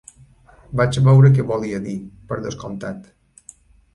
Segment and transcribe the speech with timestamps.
[0.79, 1.95] Vaig veure què volia dir,
[2.31, 3.07] per descomptat.